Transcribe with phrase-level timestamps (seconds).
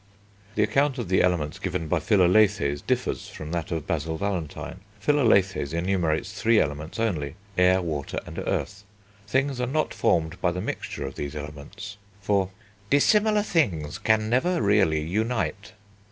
[0.55, 4.79] The account of the Elements given by Philalethes differs from that of Basil Valentine.
[4.99, 8.83] Philalethes enumerates three Elements only: Air, Water, and Earth.
[9.27, 12.49] Things are not formed by the mixture of these Elements, for
[12.89, 15.73] "dissimilar things can never really unite."